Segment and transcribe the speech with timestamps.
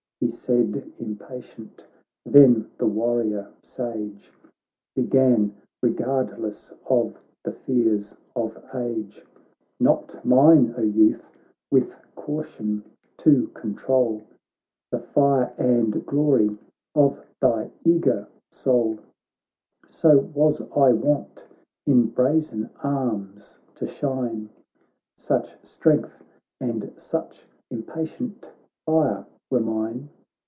[0.23, 1.87] He said impatient;
[2.27, 4.31] then the warriorsage
[4.95, 9.25] Began, regardless of the fears of age:'
[9.79, 11.25] Not mine, O youth,
[11.71, 12.83] with caution
[13.17, 14.21] to control
[14.91, 16.55] The fire and glory
[16.93, 18.99] of thy eager soul;
[19.89, 21.47] So was I wont
[21.87, 24.49] in brazen arms to shine.
[25.17, 26.23] Such strength
[26.59, 28.51] and such impatient
[28.85, 30.07] fire were mine.'